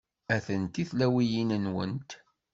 [0.35, 2.09] Atenti tlawiyin-nwent.